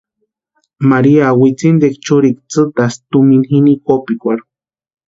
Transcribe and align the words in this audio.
María 0.91 1.27
witsintikwa 1.39 1.99
churikwa 2.03 2.43
tsïtasti 2.51 3.03
tumina 3.11 3.45
jini 3.49 3.73
kopikwarhu. 3.85 4.47